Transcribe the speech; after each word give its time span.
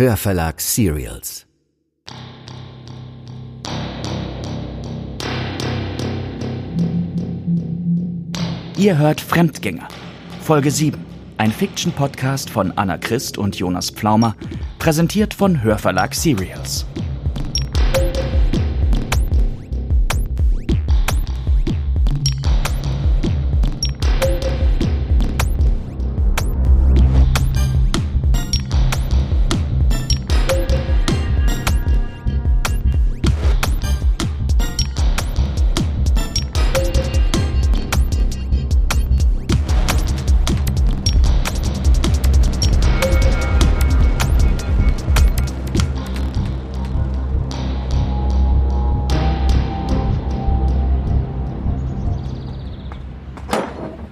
Hörverlag 0.00 0.62
Serials. 0.62 1.46
Ihr 8.78 8.96
hört 8.96 9.20
Fremdgänger. 9.20 9.88
Folge 10.40 10.70
7. 10.70 10.98
Ein 11.36 11.52
Fiction-Podcast 11.52 12.48
von 12.48 12.72
Anna 12.76 12.96
Christ 12.96 13.36
und 13.36 13.56
Jonas 13.56 13.90
Pflaumer, 13.90 14.36
präsentiert 14.78 15.34
von 15.34 15.62
Hörverlag 15.62 16.14
Serials. 16.14 16.86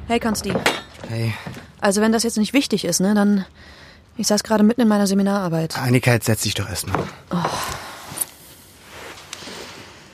Hey, 0.08 0.18
Konsti. 0.18 0.54
Hey, 1.08 1.34
Also, 1.80 2.00
wenn 2.00 2.12
das 2.12 2.22
jetzt 2.22 2.38
nicht 2.38 2.52
wichtig 2.54 2.84
ist, 2.84 3.00
ne, 3.00 3.14
dann. 3.14 3.44
Ich 4.16 4.26
saß 4.26 4.42
gerade 4.42 4.64
mitten 4.64 4.80
in 4.80 4.88
meiner 4.88 5.06
Seminararbeit. 5.06 5.76
Jetzt 5.92 6.24
setz 6.24 6.42
dich 6.42 6.54
doch 6.54 6.68
erstmal. 6.68 7.06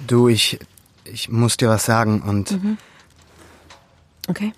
Du, 0.06 0.28
ich. 0.28 0.58
Ich 1.04 1.28
muss 1.28 1.56
dir 1.56 1.68
was 1.68 1.84
sagen 1.84 2.22
und. 2.22 2.58
Okay. 4.28 4.52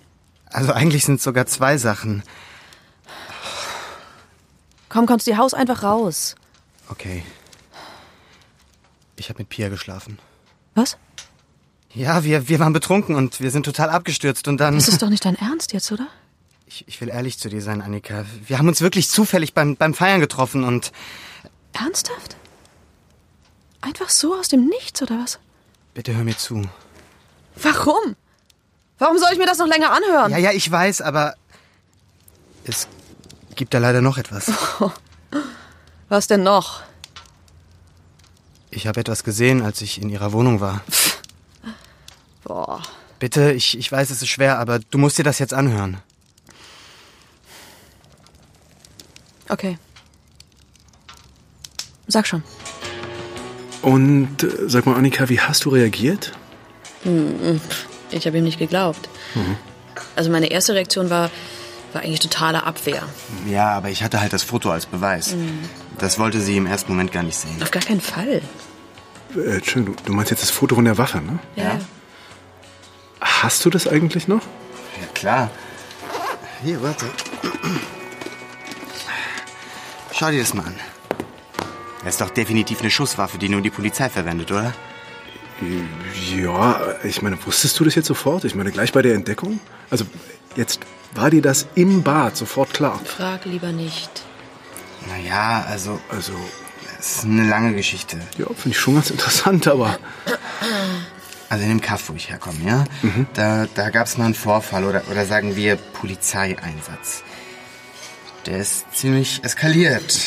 Also 0.49 0.73
eigentlich 0.73 1.05
sind 1.05 1.15
es 1.15 1.23
sogar 1.23 1.45
zwei 1.45 1.77
Sachen. 1.77 2.23
Komm, 4.89 5.05
Konsti, 5.05 5.33
haus 5.33 5.53
einfach 5.53 5.83
raus. 5.83 6.35
Okay. 6.89 7.23
Ich 9.17 9.29
habe 9.29 9.39
mit 9.39 9.49
Pia 9.49 9.69
geschlafen. 9.69 10.19
Was? 10.73 10.97
Ja, 11.93 12.23
wir, 12.23 12.47
wir 12.47 12.59
waren 12.59 12.73
betrunken 12.73 13.15
und 13.15 13.39
wir 13.41 13.51
sind 13.51 13.63
total 13.63 13.89
abgestürzt 13.89 14.47
und 14.47 14.57
dann. 14.57 14.75
Das 14.75 14.87
ist 14.87 15.01
doch 15.01 15.09
nicht 15.09 15.25
dein 15.25 15.35
Ernst 15.35 15.73
jetzt, 15.73 15.91
oder? 15.91 16.07
Ich, 16.65 16.87
ich 16.87 16.99
will 16.99 17.09
ehrlich 17.09 17.39
zu 17.39 17.49
dir 17.49 17.61
sein, 17.61 17.81
Annika. 17.81 18.25
Wir 18.45 18.57
haben 18.57 18.67
uns 18.67 18.81
wirklich 18.81 19.09
zufällig 19.09 19.53
beim, 19.53 19.75
beim 19.77 19.93
Feiern 19.93 20.19
getroffen 20.19 20.63
und. 20.63 20.91
Ernsthaft? 21.73 22.35
Einfach 23.81 24.09
so 24.09 24.35
aus 24.35 24.47
dem 24.47 24.65
Nichts, 24.65 25.01
oder 25.01 25.17
was? 25.19 25.39
Bitte 25.93 26.15
hör 26.15 26.23
mir 26.23 26.37
zu. 26.37 26.63
Warum? 27.55 28.15
Warum 28.99 29.17
soll 29.17 29.29
ich 29.31 29.37
mir 29.37 29.45
das 29.45 29.59
noch 29.59 29.67
länger 29.67 29.91
anhören? 29.91 30.31
Ja, 30.31 30.37
ja, 30.37 30.51
ich 30.51 30.69
weiß, 30.69 31.01
aber. 31.01 31.35
Es 32.65 32.87
gibt 33.55 33.73
da 33.73 33.77
leider 33.77 34.01
noch 34.01 34.17
etwas. 34.17 34.51
Was 36.09 36.27
denn 36.27 36.43
noch? 36.43 36.81
Ich 38.71 38.87
habe 38.87 38.99
etwas 38.99 39.23
gesehen, 39.23 39.61
als 39.61 39.81
ich 39.81 40.01
in 40.01 40.09
ihrer 40.09 40.33
Wohnung 40.33 40.61
war. 40.61 40.81
Boah. 42.47 42.81
Bitte, 43.19 43.51
ich, 43.51 43.77
ich 43.77 43.91
weiß, 43.91 44.09
es 44.09 44.21
ist 44.21 44.29
schwer, 44.29 44.59
aber 44.59 44.79
du 44.79 44.97
musst 44.97 45.17
dir 45.17 45.23
das 45.23 45.39
jetzt 45.39 45.53
anhören. 45.53 45.97
Okay. 49.49 49.77
Sag 52.07 52.27
schon. 52.27 52.43
Und 53.81 54.43
äh, 54.43 54.49
sag 54.67 54.85
mal, 54.85 54.95
Annika, 54.95 55.29
wie 55.29 55.39
hast 55.39 55.65
du 55.65 55.69
reagiert? 55.69 56.31
Ich 58.11 58.25
habe 58.27 58.37
ihm 58.37 58.43
nicht 58.43 58.59
geglaubt. 58.59 59.09
Also 60.15 60.29
meine 60.29 60.47
erste 60.47 60.73
Reaktion 60.73 61.09
war, 61.09 61.29
war 61.93 62.01
eigentlich 62.01 62.19
totale 62.19 62.63
Abwehr. 62.63 63.03
Ja, 63.49 63.71
aber 63.71 63.89
ich 63.89 64.03
hatte 64.03 64.21
halt 64.21 64.33
das 64.33 64.43
Foto 64.43 64.71
als 64.71 64.85
Beweis. 64.85 65.35
Das 65.97 66.19
wollte 66.19 66.39
sie 66.39 66.57
im 66.57 66.65
ersten 66.65 66.91
Moment 66.91 67.11
gar 67.11 67.23
nicht 67.23 67.37
sehen. 67.37 67.61
Auf 67.61 67.71
gar 67.71 67.83
keinen 67.83 68.01
Fall. 68.01 68.41
Äh, 69.35 69.55
Entschuldigung, 69.55 69.95
du, 70.05 70.13
meinst 70.13 70.31
jetzt 70.31 70.43
das 70.43 70.49
Foto 70.49 70.75
von 70.75 70.85
der 70.85 70.97
Waffe, 70.97 71.19
ne? 71.19 71.39
Ja. 71.55 71.79
Hast 73.47 73.63
du 73.63 73.69
das 73.69 73.87
eigentlich 73.87 74.27
noch? 74.27 74.41
Ja, 74.99 75.07
klar. 75.13 75.49
Hier, 76.61 76.83
warte. 76.83 77.05
Schau 80.11 80.31
dir 80.31 80.41
das 80.41 80.53
mal 80.53 80.65
an. 80.65 80.75
Das 82.03 82.15
ist 82.15 82.19
doch 82.19 82.29
definitiv 82.29 82.81
eine 82.81 82.91
Schusswaffe, 82.91 83.37
die 83.37 83.47
nur 83.47 83.61
die 83.61 83.69
Polizei 83.69 84.09
verwendet, 84.09 84.51
oder? 84.51 84.73
Ja, 86.35 86.81
ich 87.05 87.21
meine, 87.21 87.37
wusstest 87.45 87.79
du 87.79 87.85
das 87.85 87.95
jetzt 87.95 88.07
sofort? 88.07 88.43
Ich 88.43 88.53
meine, 88.53 88.69
gleich 88.73 88.91
bei 88.91 89.01
der 89.01 89.15
Entdeckung? 89.15 89.61
Also, 89.89 90.03
jetzt 90.57 90.81
war 91.15 91.29
dir 91.29 91.41
das 91.41 91.67
im 91.75 92.03
Bad 92.03 92.35
sofort 92.35 92.73
klar. 92.73 92.99
Frag 93.05 93.45
lieber 93.45 93.71
nicht. 93.71 94.09
Naja, 95.07 95.63
also, 95.69 96.01
Also, 96.09 96.33
es 96.99 97.19
ist 97.19 97.23
eine 97.23 97.47
lange 97.47 97.73
Geschichte. 97.73 98.19
ja, 98.37 98.47
finde 98.47 98.71
ich 98.71 98.79
schon 98.79 98.95
ganz 98.95 99.09
interessant, 99.09 99.69
aber 99.69 99.97
Also 101.49 101.63
in 101.63 101.69
dem 101.69 101.81
Kaff, 101.81 102.09
wo 102.09 102.13
ich 102.13 102.29
herkomme, 102.29 102.59
ja? 102.65 102.83
Da, 103.33 103.67
da 103.73 103.89
gab 103.89 104.07
es 104.07 104.17
mal 104.17 104.25
einen 104.25 104.33
Vorfall 104.33 104.83
oder, 104.83 105.03
oder 105.09 105.25
sagen 105.25 105.55
wir 105.55 105.77
Polizeieinsatz. 105.77 107.23
Der 108.45 108.57
ist 108.59 108.85
ziemlich 108.93 109.43
eskaliert. 109.43 110.19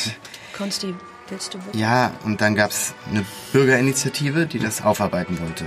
Konsti, 0.56 0.94
willst 1.28 1.54
du 1.54 1.58
Ja, 1.72 2.12
und 2.24 2.40
dann 2.40 2.54
gab's 2.54 2.94
eine 3.10 3.24
Bürgerinitiative, 3.52 4.46
die 4.46 4.58
das 4.58 4.82
aufarbeiten 4.82 5.38
wollte. 5.40 5.64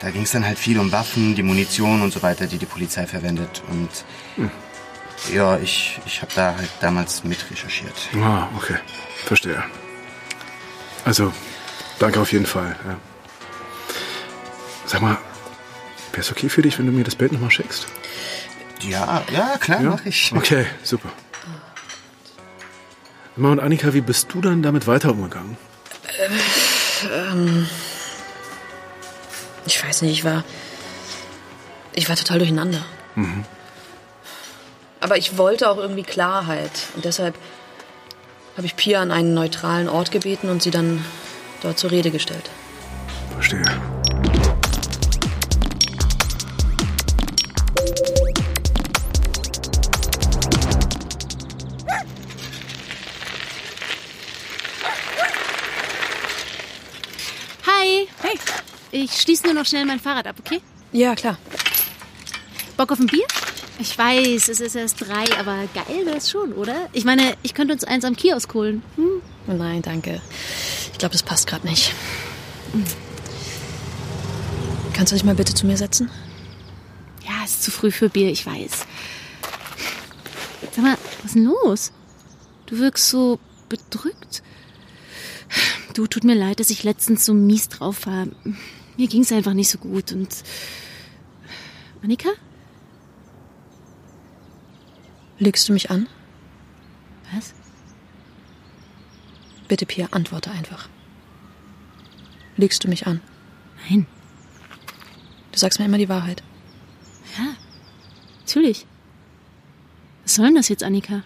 Da 0.00 0.10
ging's 0.10 0.30
dann 0.30 0.44
halt 0.44 0.58
viel 0.58 0.78
um 0.78 0.92
Waffen, 0.92 1.34
die 1.34 1.42
Munition 1.42 2.02
und 2.02 2.12
so 2.12 2.22
weiter, 2.22 2.46
die 2.46 2.58
die 2.58 2.66
Polizei 2.66 3.06
verwendet. 3.06 3.62
Und 3.70 3.90
ja, 5.34 5.58
ich, 5.58 5.98
ich 6.06 6.22
habe 6.22 6.32
da 6.34 6.54
halt 6.56 6.70
damals 6.80 7.24
mit 7.24 7.50
recherchiert. 7.50 8.08
Ah, 8.16 8.48
okay. 8.56 8.76
Verstehe. 9.24 9.62
Also, 11.04 11.32
danke 11.98 12.20
auf 12.20 12.32
jeden 12.32 12.46
Fall. 12.46 12.76
Ja. 12.86 12.96
Sag 14.88 15.02
mal, 15.02 15.18
wäre 16.12 16.22
es 16.22 16.30
okay 16.32 16.48
für 16.48 16.62
dich, 16.62 16.78
wenn 16.78 16.86
du 16.86 16.92
mir 16.92 17.04
das 17.04 17.14
Bild 17.14 17.32
nochmal 17.32 17.50
schickst? 17.50 17.86
Ja, 18.80 19.22
ja, 19.30 19.58
klar, 19.58 19.82
Ja? 19.82 19.90
mach 19.90 20.06
ich. 20.06 20.32
Okay, 20.34 20.64
super. 20.82 21.10
Mal, 23.36 23.52
Und 23.52 23.60
Annika, 23.60 23.92
wie 23.92 24.00
bist 24.00 24.32
du 24.32 24.40
dann 24.40 24.62
damit 24.62 24.86
weiter 24.86 25.10
umgegangen? 25.10 25.58
Ich 29.66 29.84
weiß 29.84 30.02
nicht, 30.02 30.12
ich 30.12 30.24
war. 30.24 30.42
Ich 31.94 32.08
war 32.08 32.16
total 32.16 32.38
durcheinander. 32.38 32.82
Aber 35.00 35.18
ich 35.18 35.36
wollte 35.36 35.68
auch 35.68 35.76
irgendwie 35.76 36.02
Klarheit. 36.02 36.70
Und 36.96 37.04
deshalb 37.04 37.34
habe 38.56 38.66
ich 38.66 38.74
Pia 38.74 39.02
an 39.02 39.10
einen 39.10 39.34
neutralen 39.34 39.88
Ort 39.90 40.10
gebeten 40.10 40.48
und 40.48 40.62
sie 40.62 40.70
dann 40.70 41.04
dort 41.62 41.78
zur 41.78 41.90
Rede 41.90 42.10
gestellt. 42.10 42.48
Verstehe. 43.34 43.62
Ich 58.90 59.20
schließe 59.20 59.44
nur 59.44 59.54
noch 59.54 59.66
schnell 59.66 59.84
mein 59.84 60.00
Fahrrad 60.00 60.26
ab, 60.26 60.36
okay? 60.38 60.60
Ja, 60.92 61.14
klar. 61.14 61.38
Bock 62.76 62.92
auf 62.92 62.98
ein 62.98 63.06
Bier? 63.06 63.26
Ich 63.80 63.96
weiß, 63.96 64.48
es 64.48 64.60
ist 64.60 64.74
erst 64.74 65.00
drei, 65.00 65.24
aber 65.38 65.68
geil 65.74 66.06
wäre 66.06 66.16
es 66.16 66.30
schon, 66.30 66.52
oder? 66.52 66.88
Ich 66.92 67.04
meine, 67.04 67.36
ich 67.42 67.54
könnte 67.54 67.74
uns 67.74 67.84
eins 67.84 68.04
am 68.04 68.16
Kiosk 68.16 68.52
holen. 68.54 68.82
Hm? 68.96 69.22
Nein, 69.46 69.82
danke. 69.82 70.20
Ich 70.92 70.98
glaube, 70.98 71.12
das 71.12 71.22
passt 71.22 71.46
gerade 71.46 71.66
nicht. 71.66 71.92
Kannst 74.94 75.12
du 75.12 75.16
dich 75.16 75.24
mal 75.24 75.34
bitte 75.34 75.54
zu 75.54 75.66
mir 75.66 75.76
setzen? 75.76 76.10
Ja, 77.24 77.44
ist 77.44 77.62
zu 77.62 77.70
früh 77.70 77.92
für 77.92 78.08
Bier, 78.08 78.30
ich 78.30 78.44
weiß. 78.44 78.86
Sag 80.72 80.82
mal, 80.82 80.98
was 81.18 81.26
ist 81.26 81.34
denn 81.34 81.44
los? 81.44 81.92
Du 82.66 82.78
wirkst 82.78 83.08
so 83.08 83.38
bedrückt. 83.68 84.42
Du, 85.94 86.06
tut 86.06 86.24
mir 86.24 86.34
leid, 86.34 86.60
dass 86.60 86.70
ich 86.70 86.84
letztens 86.84 87.24
so 87.24 87.32
mies 87.32 87.68
drauf 87.68 88.06
war. 88.06 88.26
Mir 88.98 89.06
ging's 89.06 89.30
einfach 89.30 89.54
nicht 89.54 89.70
so 89.70 89.78
gut 89.78 90.10
und... 90.10 90.28
Annika? 92.02 92.30
Lügst 95.38 95.68
du 95.68 95.72
mich 95.72 95.88
an? 95.88 96.08
Was? 97.32 97.54
Bitte, 99.68 99.86
Pia, 99.86 100.08
antworte 100.10 100.50
einfach. 100.50 100.88
Lügst 102.56 102.82
du 102.82 102.88
mich 102.88 103.06
an? 103.06 103.20
Nein. 103.88 104.06
Du 105.52 105.58
sagst 105.60 105.78
mir 105.78 105.84
immer 105.84 105.98
die 105.98 106.08
Wahrheit. 106.08 106.42
Ja, 107.38 107.54
natürlich. 108.40 108.84
Was 110.24 110.34
soll 110.34 110.46
denn 110.46 110.56
das 110.56 110.68
jetzt, 110.68 110.82
Annika? 110.82 111.22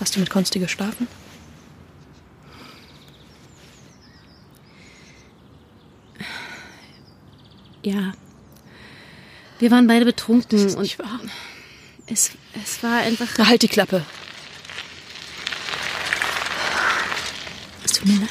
Hast 0.00 0.16
du 0.16 0.20
mit 0.20 0.30
Konsti 0.30 0.58
geschlafen? 0.58 1.06
Ja. 7.84 8.12
Wir 9.58 9.70
waren 9.70 9.86
beide 9.86 10.04
betrunken 10.04 10.58
Das 10.58 10.62
ist 10.62 10.76
und 10.76 10.82
nicht 10.82 10.98
wahr. 10.98 11.20
es, 12.06 12.32
es 12.62 12.82
war 12.82 13.00
einfach. 13.00 13.28
Na, 13.38 13.46
halt 13.46 13.62
die 13.62 13.68
Klappe. 13.68 14.04
Es 17.84 17.92
tut 17.92 18.06
mir 18.06 18.18
leid. 18.20 18.28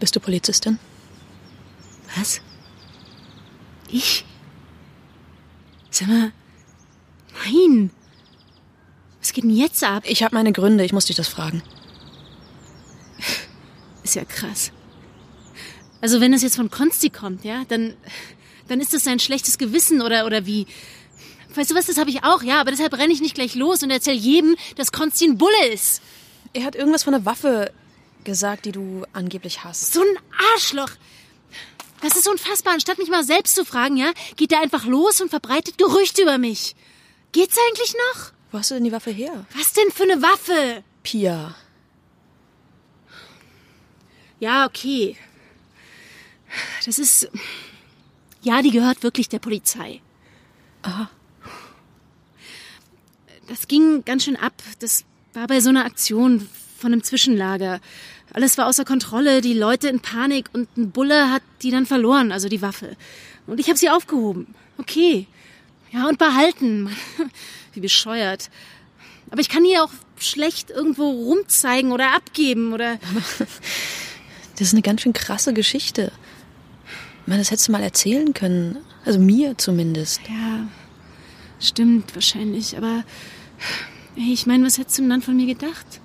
Bist 0.00 0.14
du 0.14 0.20
Polizistin? 0.20 0.78
Was? 2.16 2.40
Ich? 3.90 4.24
Sag 5.90 6.08
mal. 6.08 6.32
Nein. 7.44 7.90
Was 9.20 9.32
geht 9.32 9.44
denn 9.44 9.50
jetzt 9.50 9.82
ab? 9.82 10.04
Ich 10.06 10.22
habe 10.22 10.34
meine 10.34 10.52
Gründe, 10.52 10.84
ich 10.84 10.92
muss 10.92 11.06
dich 11.06 11.16
das 11.16 11.28
fragen. 11.28 11.62
Ist 14.08 14.14
ja 14.14 14.24
krass. 14.24 14.72
Also 16.00 16.22
wenn 16.22 16.32
es 16.32 16.40
jetzt 16.40 16.56
von 16.56 16.70
Konsti 16.70 17.10
kommt, 17.10 17.44
ja, 17.44 17.64
dann, 17.68 17.94
dann 18.66 18.80
ist 18.80 18.94
das 18.94 19.04
sein 19.04 19.18
schlechtes 19.18 19.58
Gewissen 19.58 20.00
oder, 20.00 20.24
oder 20.24 20.46
wie? 20.46 20.66
Weißt 21.54 21.70
du 21.70 21.74
was, 21.74 21.84
das 21.84 21.98
habe 21.98 22.08
ich 22.08 22.24
auch, 22.24 22.42
ja, 22.42 22.58
aber 22.58 22.70
deshalb 22.70 22.96
renne 22.96 23.12
ich 23.12 23.20
nicht 23.20 23.34
gleich 23.34 23.54
los 23.54 23.82
und 23.82 23.90
erzähl 23.90 24.14
jedem, 24.14 24.56
dass 24.76 24.92
Konsti 24.92 25.26
ein 25.26 25.36
Bulle 25.36 25.66
ist. 25.74 26.00
Er 26.54 26.64
hat 26.64 26.74
irgendwas 26.74 27.02
von 27.02 27.12
einer 27.12 27.26
Waffe 27.26 27.70
gesagt, 28.24 28.64
die 28.64 28.72
du 28.72 29.04
angeblich 29.12 29.62
hast. 29.62 29.92
So 29.92 30.00
ein 30.00 30.18
Arschloch. 30.54 30.92
Das 32.00 32.16
ist 32.16 32.28
unfassbar. 32.28 32.72
Anstatt 32.72 32.96
mich 32.96 33.10
mal 33.10 33.24
selbst 33.24 33.56
zu 33.56 33.66
fragen, 33.66 33.98
ja, 33.98 34.10
geht 34.36 34.52
er 34.52 34.62
einfach 34.62 34.86
los 34.86 35.20
und 35.20 35.28
verbreitet 35.28 35.76
Gerüchte 35.76 36.22
über 36.22 36.38
mich. 36.38 36.76
Geht's 37.32 37.58
eigentlich 37.68 37.92
noch? 37.92 38.32
Wo 38.52 38.58
hast 38.58 38.70
du 38.70 38.74
denn 38.76 38.84
die 38.84 38.92
Waffe 38.92 39.10
her? 39.10 39.44
Was 39.54 39.74
denn 39.74 39.90
für 39.92 40.04
eine 40.04 40.22
Waffe? 40.22 40.82
Pia. 41.02 41.54
Ja, 44.40 44.66
okay. 44.66 45.16
Das 46.84 46.98
ist. 46.98 47.28
Ja, 48.42 48.62
die 48.62 48.70
gehört 48.70 49.02
wirklich 49.02 49.28
der 49.28 49.40
Polizei. 49.40 50.00
Aha. 50.82 51.10
Das 53.48 53.66
ging 53.66 54.04
ganz 54.04 54.24
schön 54.24 54.36
ab. 54.36 54.52
Das 54.78 55.04
war 55.34 55.46
bei 55.46 55.60
so 55.60 55.70
einer 55.70 55.84
Aktion 55.84 56.48
von 56.78 56.92
einem 56.92 57.02
Zwischenlager. 57.02 57.80
Alles 58.32 58.58
war 58.58 58.66
außer 58.66 58.84
Kontrolle, 58.84 59.40
die 59.40 59.54
Leute 59.54 59.88
in 59.88 60.00
Panik 60.00 60.50
und 60.52 60.76
ein 60.76 60.90
Bulle 60.90 61.30
hat 61.30 61.42
die 61.62 61.70
dann 61.70 61.86
verloren, 61.86 62.30
also 62.30 62.48
die 62.48 62.62
Waffe. 62.62 62.96
Und 63.46 63.58
ich 63.58 63.68
habe 63.68 63.78
sie 63.78 63.88
aufgehoben. 63.88 64.54
Okay. 64.76 65.26
Ja, 65.90 66.06
und 66.06 66.18
behalten. 66.18 66.94
Wie 67.72 67.80
bescheuert. 67.80 68.50
Aber 69.30 69.40
ich 69.40 69.48
kann 69.48 69.64
die 69.64 69.78
auch 69.78 69.90
schlecht 70.18 70.70
irgendwo 70.70 71.10
rumzeigen 71.10 71.92
oder 71.92 72.14
abgeben 72.14 72.72
oder. 72.72 72.98
Das 74.58 74.68
ist 74.68 74.74
eine 74.74 74.82
ganz 74.82 75.02
schön 75.02 75.12
krasse 75.12 75.54
Geschichte. 75.54 76.10
Ich 77.22 77.28
meine, 77.28 77.40
das 77.40 77.52
hättest 77.52 77.68
du 77.68 77.72
mal 77.72 77.82
erzählen 77.82 78.34
können. 78.34 78.78
Also 79.04 79.20
mir 79.20 79.56
zumindest. 79.56 80.20
Ja, 80.28 80.66
stimmt 81.60 82.12
wahrscheinlich, 82.16 82.76
aber 82.76 83.04
hey, 84.16 84.32
ich 84.32 84.46
meine, 84.46 84.66
was 84.66 84.78
hättest 84.78 84.98
du 84.98 85.02
denn 85.02 85.10
dann 85.10 85.22
von 85.22 85.36
mir 85.36 85.46
gedacht? 85.46 86.00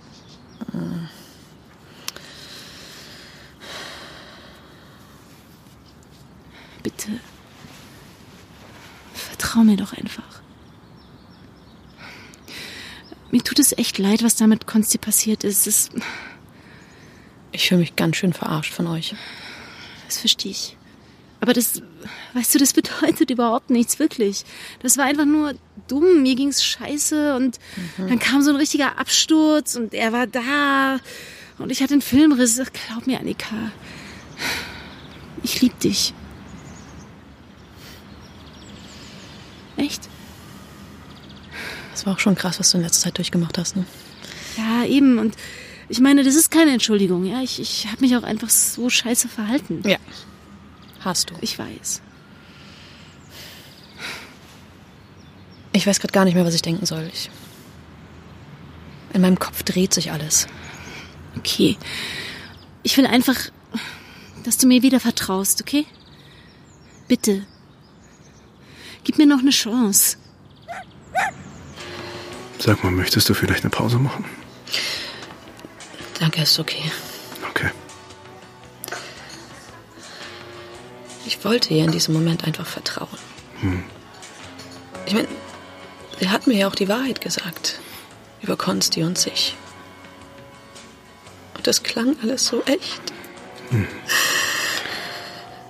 Bitte. 6.84 7.08
Vertrau 9.14 9.64
mir 9.64 9.78
doch 9.78 9.94
einfach. 9.94 10.42
Mir 13.32 13.44
tut 13.44 13.58
es 13.58 13.76
echt 13.76 13.98
leid, 13.98 14.22
was 14.22 14.36
da 14.36 14.46
mit 14.46 14.68
Konsti 14.68 15.00
passiert 15.00 15.44
ist. 15.44 15.66
Das, 15.66 15.90
Ich 17.54 17.68
fühle 17.70 17.80
mich 17.80 17.96
ganz 17.96 18.18
schön 18.18 18.34
verarscht 18.34 18.74
von 18.74 18.88
euch. 18.88 19.16
das 20.08 20.18
verstehe 20.18 20.52
ich. 20.52 20.76
Aber 21.40 21.54
das, 21.54 21.82
weißt 22.34 22.56
du, 22.56 22.60
das 22.60 22.74
bedeutet 22.74 23.30
überhaupt 23.32 23.70
nichts, 23.70 24.00
wirklich. 24.00 24.44
Das 24.82 24.98
war 24.98 25.06
einfach 25.06 25.26
nur 25.26 25.54
dumm. 25.88 26.24
Mir 26.24 26.36
ging's 26.36 26.64
scheiße 26.64 27.36
und 27.36 27.60
dann 27.98 28.20
kam 28.20 28.42
so 28.42 28.50
ein 28.52 28.56
richtiger 28.56 28.98
Absturz 28.98 29.76
und 29.76 29.94
er 29.94 30.12
war 30.14 30.28
da 30.28 31.00
und 31.60 31.72
ich 31.72 31.82
hatte 31.84 31.94
einen 31.94 32.02
Filmriss. 32.02 32.60
Ach, 32.60 32.70
Glaub 32.88 33.06
mir, 33.08 33.20
Annika. 33.20 33.72
Ich 35.44 35.62
lieb 35.62 35.78
dich. 35.80 36.14
Echt? 39.78 40.08
Das 41.92 42.06
war 42.06 42.14
auch 42.14 42.20
schon 42.20 42.36
krass, 42.36 42.60
was 42.60 42.72
du 42.72 42.78
in 42.78 42.84
letzter 42.84 43.04
Zeit 43.04 43.18
durchgemacht 43.18 43.58
hast, 43.58 43.76
ne? 43.76 43.86
Ja, 44.58 44.86
eben. 44.86 45.20
Und 45.20 45.36
ich 45.90 46.00
meine, 46.00 46.24
das 46.24 46.36
ist 46.36 46.52
keine 46.52 46.72
Entschuldigung. 46.72 47.26
Ja, 47.26 47.42
ich, 47.42 47.60
ich 47.60 47.88
habe 47.88 48.02
mich 48.02 48.16
auch 48.16 48.24
einfach 48.24 48.50
so 48.50 48.90
scheiße 48.90 49.28
verhalten. 49.28 49.82
Ja. 49.86 49.98
Hast 51.02 51.30
du. 51.30 51.36
Ich 51.42 51.60
weiß. 51.60 52.02
Ich 55.74 55.88
weiß 55.88 56.00
gerade 56.00 56.14
gar 56.14 56.26
nicht 56.26 56.36
mehr, 56.36 56.46
was 56.46 56.56
ich 56.56 56.62
denken 56.62 56.86
soll. 56.86 57.10
Ich 57.14 57.30
in 59.14 59.22
meinem 59.22 59.40
Kopf 59.40 59.64
dreht 59.64 59.94
sich 59.94 60.12
alles. 60.12 60.48
Okay. 61.38 61.78
Ich 62.82 62.98
will 62.98 63.06
einfach, 63.06 63.36
dass 64.44 64.58
du 64.58 64.68
mir 64.68 64.82
wieder 64.82 65.00
vertraust, 65.00 65.62
okay? 65.62 65.86
Bitte. 67.08 67.46
Gib 69.04 69.18
mir 69.18 69.28
noch 69.28 69.40
eine 69.40 69.52
Chance. 69.52 70.18
Sag 72.60 72.84
mal, 72.84 72.92
möchtest 72.92 73.30
du 73.30 73.34
vielleicht 73.34 73.64
eine 73.64 73.70
Pause 73.70 74.00
machen? 74.00 74.26
Danke, 76.24 76.44
ist 76.44 76.58
okay. 76.58 76.90
Okay. 77.50 77.70
Ich 81.26 81.44
wollte 81.44 81.74
ihr 81.74 81.84
in 81.84 81.92
diesem 81.92 82.14
Moment 82.14 82.46
einfach 82.46 82.66
vertrauen. 82.66 83.10
Ich 85.06 85.14
meine, 85.14 85.28
sie 86.22 86.30
hat 86.30 86.48
mir 86.48 86.54
ja 86.54 86.70
auch 86.70 86.76
die 86.76 86.88
Wahrheit 86.88 87.20
gesagt. 87.20 87.82
Über 88.42 88.56
Konsti 88.56 89.04
und 89.04 89.18
sich. 89.18 89.58
Und 91.56 91.68
das 91.68 91.84
klang 91.84 92.16
alles 92.24 92.46
so 92.46 92.64
echt. 92.68 93.02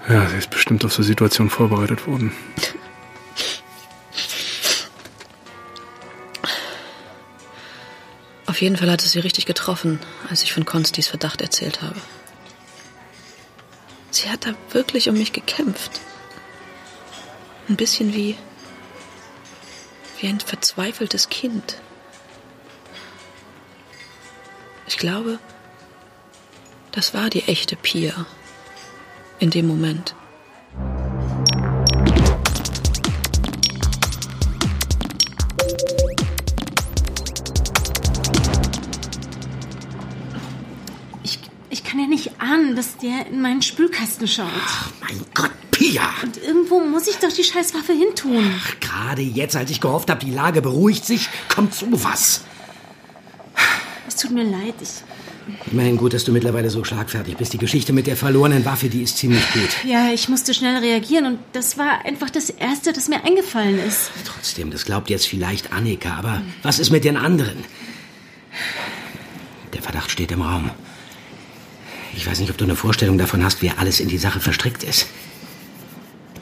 Ja, 0.08 0.28
sie 0.28 0.38
ist 0.38 0.52
bestimmt 0.52 0.86
auf 0.86 0.94
so 0.94 1.02
Situation 1.02 1.50
vorbereitet 1.50 2.06
worden. 2.06 2.32
Jeden 8.63 8.77
Fall 8.77 8.89
hat 8.89 9.03
es 9.03 9.12
sie 9.12 9.20
richtig 9.20 9.46
getroffen, 9.46 10.00
als 10.29 10.41
ich 10.43 10.53
von 10.53 10.63
Konstis 10.63 11.10
Verdacht 11.10 11.41
erzählt 11.41 11.82
habe. 11.82 12.00
Sie 14.10 14.29
hat 14.29 14.46
da 14.46 14.53
wirklich 14.72 15.10
um 15.10 15.17
mich 15.17 15.34
gekämpft. 15.34 16.00
Ein 17.67 17.75
bisschen 17.75 18.13
wie. 18.13 18.38
wie 20.20 20.27
ein 20.27 20.39
verzweifeltes 20.39 21.27
Kind. 21.27 21.82
Ich 24.88 24.98
glaube, 24.98 25.39
das 26.93 27.13
war 27.13 27.29
die 27.29 27.43
echte 27.43 27.75
Pia. 27.75 28.25
In 29.39 29.50
dem 29.50 29.67
Moment. 29.67 30.15
Dass 42.75 42.98
der 42.98 43.27
in 43.27 43.42
meinen 43.42 43.62
Spülkasten 43.62 44.27
schaut. 44.27 44.48
Mein 45.01 45.22
Gott, 45.34 45.51
Pia! 45.72 46.01
Und 46.24 46.38
irgendwo 46.38 46.80
muss 46.80 47.08
ich 47.08 47.18
doch 47.18 47.32
die 47.32 47.44
Scheißwaffe 47.44 47.94
hintun. 47.94 48.53
Gerade 48.80 49.22
jetzt, 49.22 49.56
als 49.56 49.72
ich 49.72 49.82
gehofft 49.82 50.10
habe, 50.10 50.24
die 50.24 50.32
Lage 50.32 50.62
beruhigt 50.62 51.06
sich, 51.06 51.30
kommt 51.53 51.74
sowas. 51.74 52.42
Es 54.08 54.15
tut 54.15 54.32
mir 54.32 54.44
leid. 54.44 54.75
Ich, 54.82 54.89
Immerhin 55.72 55.98
gut, 55.98 56.13
dass 56.13 56.24
du 56.24 56.32
mittlerweile 56.32 56.70
so 56.70 56.84
schlagfertig 56.84 57.36
bist. 57.36 57.53
Die 57.53 57.58
Geschichte 57.58 57.92
mit 57.92 58.08
der 58.08 58.15
verlorenen 58.15 58.63
Waffe, 58.65 58.89
die 58.89 59.03
ist 59.03 59.18
ziemlich 59.18 59.44
gut. 59.51 59.70
ja, 59.86 60.12
ich 60.12 60.30
musste 60.30 60.53
schnell 60.53 60.77
reagieren 60.77 61.25
und 61.25 61.39
das 61.51 61.77
war 61.77 62.06
einfach 62.06 62.30
das 62.30 62.50
Erste, 62.50 62.94
das 62.94 63.10
mir 63.10 63.24
eingefallen 63.24 63.80
ist. 63.80 64.12
Trotzdem, 64.25 64.72
das 64.72 64.86
glaubt 64.86 65.10
jetzt 65.10 65.27
vielleicht 65.27 65.74
Annika, 65.74 66.15
aber 66.15 66.42
was 66.62 66.80
ist 66.80 66.92
mit 66.92 67.03
den 67.03 67.18
anderen? 67.18 67.65
Der 69.74 69.82
Verdacht 69.82 70.12
steht 70.12 70.32
im 70.32 70.42
Raum. 70.42 70.72
Ich 72.15 72.27
weiß 72.27 72.39
nicht, 72.39 72.50
ob 72.50 72.58
du 72.58 72.63
eine 72.65 72.75
Vorstellung 72.75 73.17
davon 73.17 73.43
hast, 73.43 73.62
wer 73.62 73.79
alles 73.79 74.00
in 74.00 74.08
die 74.08 74.17
Sache 74.17 74.39
verstrickt 74.39 74.84
ist. 74.84 75.08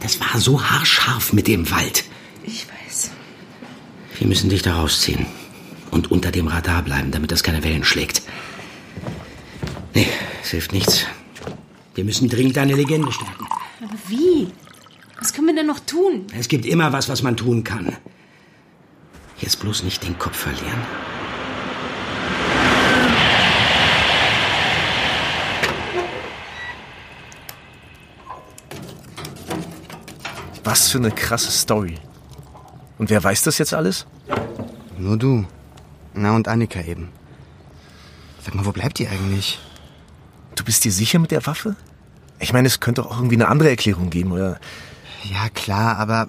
Das 0.02 0.20
war 0.20 0.40
so 0.40 0.64
haarscharf 0.64 1.34
mit 1.34 1.48
dem 1.48 1.70
Wald. 1.72 2.04
Ich 2.44 2.68
weiß. 2.68 3.12
Wir 4.18 4.28
müssen 4.28 4.50
dich 4.50 4.62
da 4.62 4.76
rausziehen 4.76 5.26
und 5.92 6.12
unter 6.12 6.32
dem 6.32 6.48
Radar 6.48 6.82
bleiben, 6.82 7.12
damit 7.12 7.32
das 7.32 7.44
keine 7.44 7.64
Wellen 7.64 7.84
schlägt. 7.84 8.22
Nee, 9.94 10.08
es 10.44 10.50
hilft 10.50 10.74
nichts. 10.74 11.06
Wir 11.96 12.04
müssen 12.04 12.30
dringend 12.30 12.58
deine 12.58 12.76
Legende 12.76 13.12
stärken. 13.12 13.48
Aber 13.82 13.98
wie? 14.08 14.48
Was 15.20 15.34
können 15.34 15.48
wir 15.48 15.56
denn 15.56 15.68
noch 15.68 15.80
tun? 15.80 16.28
Es 16.38 16.48
gibt 16.48 16.66
immer 16.66 16.94
was, 16.94 17.10
was 17.10 17.22
man 17.22 17.38
tun 17.38 17.64
kann. 17.64 17.96
Jetzt 19.40 19.60
bloß 19.60 19.84
nicht 19.84 20.04
den 20.04 20.18
Kopf 20.18 20.38
verlieren. 20.38 20.82
Was 30.64 30.90
für 30.90 31.00
eine 31.00 31.12
krasse 31.12 31.52
Story. 31.52 31.98
Und 32.98 33.10
wer 33.10 33.24
weiß 33.24 33.44
das 33.44 33.58
jetzt 33.58 33.74
alles? 33.74 34.06
Nur 34.98 35.18
du. 35.18 35.46
Na 36.14 36.36
und 36.36 36.48
Annika 36.48 36.82
eben. 36.82 37.10
Sag 38.44 38.56
mal, 38.56 38.66
wo 38.66 38.72
bleibt 38.72 39.00
die 39.00 39.08
eigentlich? 39.08 39.60
Du 40.56 40.64
bist 40.64 40.84
dir 40.84 40.92
sicher 40.92 41.20
mit 41.20 41.32
der 41.32 41.46
Waffe? 41.46 41.76
Ich 42.40 42.54
meine, 42.54 42.68
es 42.68 42.80
könnte 42.80 43.06
auch 43.06 43.18
irgendwie 43.18 43.36
eine 43.36 43.48
andere 43.48 43.70
Erklärung 43.70 44.10
geben, 44.10 44.32
oder? 44.32 44.60
Ja, 45.24 45.50
klar, 45.50 45.98
aber 45.98 46.28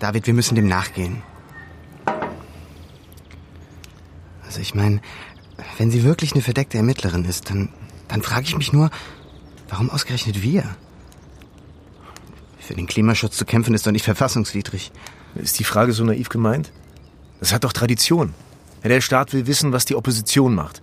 David, 0.00 0.26
wir 0.26 0.34
müssen 0.34 0.54
dem 0.54 0.66
nachgehen. 0.66 1.22
Also 4.44 4.60
ich 4.60 4.74
meine, 4.74 5.00
wenn 5.76 5.90
sie 5.90 6.04
wirklich 6.04 6.32
eine 6.32 6.42
verdeckte 6.42 6.78
Ermittlerin 6.78 7.24
ist, 7.24 7.50
dann, 7.50 7.68
dann 8.08 8.22
frage 8.22 8.46
ich 8.46 8.56
mich 8.56 8.72
nur, 8.72 8.90
warum 9.68 9.90
ausgerechnet 9.90 10.42
wir? 10.42 10.64
Für 12.68 12.74
den 12.74 12.86
Klimaschutz 12.86 13.38
zu 13.38 13.46
kämpfen 13.46 13.72
ist 13.72 13.86
doch 13.86 13.92
nicht 13.92 14.04
verfassungswidrig. 14.04 14.92
Ist 15.36 15.58
die 15.58 15.64
Frage 15.64 15.94
so 15.94 16.04
naiv 16.04 16.28
gemeint? 16.28 16.70
Das 17.40 17.54
hat 17.54 17.64
doch 17.64 17.72
Tradition. 17.72 18.34
Der 18.84 19.00
Staat 19.00 19.32
will 19.32 19.46
wissen, 19.46 19.72
was 19.72 19.86
die 19.86 19.94
Opposition 19.94 20.54
macht. 20.54 20.82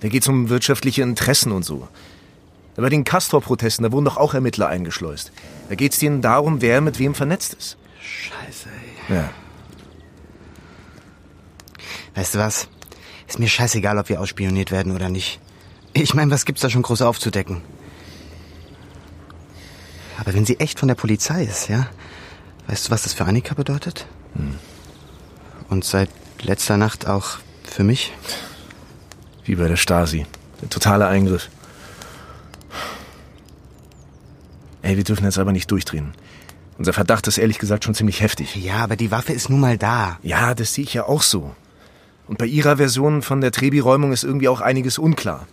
Da 0.00 0.08
geht's 0.08 0.28
um 0.28 0.48
wirtschaftliche 0.48 1.02
Interessen 1.02 1.52
und 1.52 1.62
so. 1.62 1.88
Bei 2.74 2.88
den 2.88 3.04
Castor-Protesten, 3.04 3.82
da 3.82 3.92
wurden 3.92 4.06
doch 4.06 4.16
auch 4.16 4.32
Ermittler 4.32 4.68
eingeschleust. 4.68 5.30
Da 5.68 5.74
geht's 5.74 5.98
denen 5.98 6.22
darum, 6.22 6.62
wer 6.62 6.80
mit 6.80 6.98
wem 6.98 7.14
vernetzt 7.14 7.52
ist. 7.52 7.76
Scheiße, 8.00 8.70
ey. 9.10 9.16
Ja. 9.16 9.30
Weißt 12.14 12.34
du 12.34 12.38
was? 12.38 12.66
Ist 13.28 13.38
mir 13.38 13.48
scheißegal, 13.48 13.98
ob 13.98 14.08
wir 14.08 14.22
ausspioniert 14.22 14.70
werden 14.70 14.94
oder 14.94 15.10
nicht. 15.10 15.38
Ich 15.92 16.14
meine, 16.14 16.30
was 16.30 16.46
gibt's 16.46 16.62
da 16.62 16.70
schon 16.70 16.80
groß 16.80 17.02
aufzudecken? 17.02 17.60
Aber 20.18 20.34
wenn 20.34 20.46
sie 20.46 20.58
echt 20.60 20.78
von 20.78 20.88
der 20.88 20.94
Polizei 20.94 21.44
ist, 21.44 21.68
ja? 21.68 21.86
Weißt 22.66 22.86
du, 22.86 22.90
was 22.90 23.02
das 23.02 23.12
für 23.12 23.24
Annika 23.24 23.54
bedeutet? 23.54 24.06
Und 25.68 25.84
seit 25.84 26.10
letzter 26.42 26.76
Nacht 26.76 27.06
auch 27.06 27.38
für 27.64 27.84
mich? 27.84 28.12
Wie 29.44 29.54
bei 29.54 29.68
der 29.68 29.76
Stasi. 29.76 30.26
Der 30.60 30.70
totale 30.70 31.06
Eingriff. 31.06 31.48
Ey, 34.82 34.96
wir 34.96 35.04
dürfen 35.04 35.24
jetzt 35.24 35.38
aber 35.38 35.52
nicht 35.52 35.70
durchdrehen. 35.70 36.12
Unser 36.78 36.92
Verdacht 36.92 37.26
ist 37.26 37.38
ehrlich 37.38 37.58
gesagt 37.58 37.84
schon 37.84 37.94
ziemlich 37.94 38.20
heftig. 38.20 38.54
Ja, 38.56 38.76
aber 38.76 38.96
die 38.96 39.10
Waffe 39.10 39.32
ist 39.32 39.48
nun 39.48 39.60
mal 39.60 39.78
da. 39.78 40.18
Ja, 40.22 40.54
das 40.54 40.74
sehe 40.74 40.84
ich 40.84 40.94
ja 40.94 41.04
auch 41.04 41.22
so. 41.22 41.54
Und 42.28 42.38
bei 42.38 42.46
Ihrer 42.46 42.76
Version 42.76 43.22
von 43.22 43.40
der 43.40 43.52
Trebi-Räumung 43.52 44.12
ist 44.12 44.24
irgendwie 44.24 44.48
auch 44.48 44.60
einiges 44.60 44.98
unklar. 44.98 45.46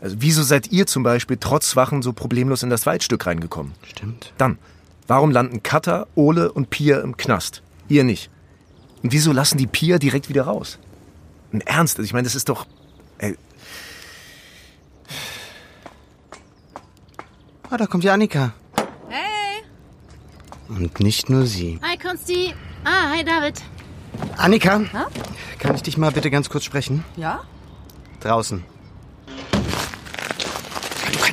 Also 0.00 0.16
wieso 0.20 0.42
seid 0.42 0.72
ihr 0.72 0.86
zum 0.86 1.02
Beispiel 1.02 1.36
trotz 1.38 1.76
Wachen 1.76 2.02
so 2.02 2.12
problemlos 2.12 2.62
in 2.62 2.70
das 2.70 2.86
Waldstück 2.86 3.26
reingekommen? 3.26 3.72
Stimmt. 3.86 4.32
Dann, 4.38 4.58
warum 5.06 5.30
landen 5.30 5.62
Katha, 5.62 6.06
Ole 6.14 6.50
und 6.52 6.70
Pia 6.70 7.00
im 7.00 7.16
Knast? 7.16 7.62
Ihr 7.88 8.04
nicht. 8.04 8.30
Und 9.02 9.12
wieso 9.12 9.32
lassen 9.32 9.58
die 9.58 9.66
Pia 9.66 9.98
direkt 9.98 10.28
wieder 10.28 10.44
raus? 10.44 10.78
Im 11.52 11.60
Ernst, 11.60 11.98
also 11.98 12.04
ich 12.06 12.12
meine, 12.12 12.24
das 12.24 12.34
ist 12.34 12.48
doch... 12.48 12.66
Ey, 13.18 13.36
Ah, 17.72 17.76
da 17.76 17.86
kommt 17.86 18.02
die 18.02 18.10
Annika. 18.10 18.52
Hey! 19.08 19.62
Und 20.68 20.98
nicht 20.98 21.30
nur 21.30 21.46
sie. 21.46 21.78
Hi, 21.82 21.96
Konsti. 21.96 22.52
Ah, 22.84 23.10
hi, 23.10 23.24
David. 23.24 23.62
Annika, 24.36 24.80
kann 25.60 25.76
ich 25.76 25.82
dich 25.82 25.96
mal 25.96 26.10
bitte 26.10 26.30
ganz 26.32 26.50
kurz 26.50 26.64
sprechen? 26.64 27.04
Ja? 27.16 27.44
Draußen. 28.20 28.64